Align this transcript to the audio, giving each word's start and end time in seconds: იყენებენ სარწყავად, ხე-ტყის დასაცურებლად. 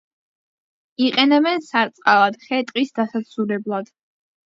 იყენებენ 1.09 1.63
სარწყავად, 1.67 2.43
ხე-ტყის 2.49 2.99
დასაცურებლად. 3.01 3.97